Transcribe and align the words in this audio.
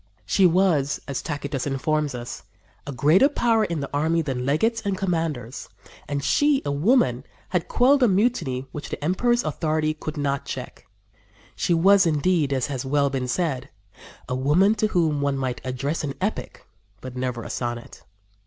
"She 0.25 0.47
was," 0.47 0.99
as 1.07 1.21
Tacitus 1.21 1.67
informs 1.67 2.15
us, 2.15 2.41
"a 2.87 2.91
greater 2.91 3.29
power 3.29 3.63
in 3.63 3.81
the 3.81 3.89
army 3.93 4.23
than 4.23 4.47
legates 4.47 4.81
and 4.81 4.97
commanders, 4.97 5.69
and 6.07 6.23
she, 6.23 6.63
a 6.65 6.71
woman, 6.71 7.23
had 7.49 7.67
quelled 7.67 8.01
a 8.01 8.07
mutiny 8.07 8.65
which 8.71 8.89
the 8.89 9.03
emperor's 9.03 9.43
authority 9.43 9.93
could 9.93 10.17
not 10.17 10.43
check." 10.45 10.87
She 11.55 11.75
was, 11.75 12.07
indeed, 12.07 12.51
as 12.51 12.65
has 12.65 12.83
well 12.83 13.11
been 13.11 13.27
said, 13.27 13.69
"a 14.27 14.33
woman 14.33 14.73
to 14.73 14.87
whom 14.87 15.21
one 15.21 15.37
might 15.37 15.61
address 15.63 16.03
an 16.03 16.15
epic 16.19 16.65
but 16.99 17.15
never 17.15 17.43
a 17.43 17.51
sonnet." 17.51 18.01